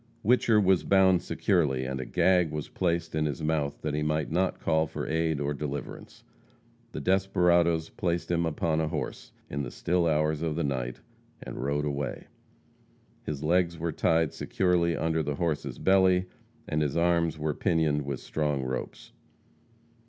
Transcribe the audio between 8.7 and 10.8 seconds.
a horse, in the still hours of the